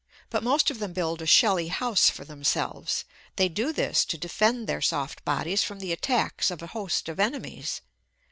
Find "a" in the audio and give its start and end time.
1.21-1.27, 6.63-6.67